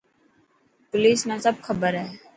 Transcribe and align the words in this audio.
پوليس 0.89 1.19
نا 1.29 1.35
سب 1.45 1.55
کبر 1.65 1.93
هي. 2.01 2.07